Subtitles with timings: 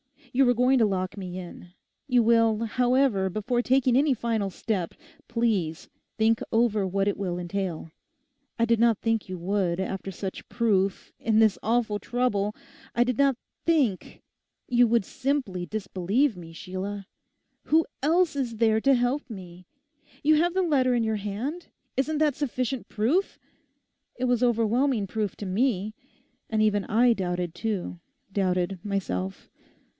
[0.33, 1.73] You were going to lock me in.
[2.07, 4.93] You will, however, before taking any final step,
[5.27, 7.91] please think over what it will entail.
[8.57, 13.35] I did not think you would, after such proof, in this awful trouble—I did not
[13.65, 14.23] think
[14.69, 17.05] you would simply disbelieve me, Sheila.
[17.65, 19.67] Who else is there to help me?
[20.23, 21.67] You have the letter in your hand.
[21.97, 23.37] Isn't that sufficient proof?
[24.15, 25.93] It was overwhelming proof to me.
[26.49, 27.99] And even I doubted too;
[28.31, 29.49] doubted myself.